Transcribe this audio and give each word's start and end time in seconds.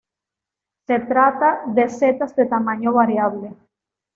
Se 0.87 0.97
trata 1.01 1.61
de 1.67 1.87
setas 1.87 2.35
de 2.35 2.47
tamaño 2.47 2.91
variable. 2.93 3.55